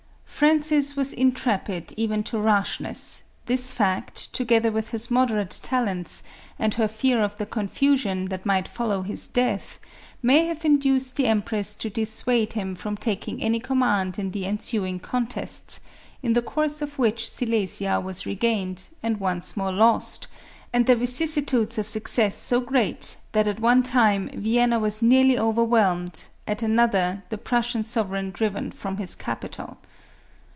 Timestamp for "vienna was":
24.33-25.03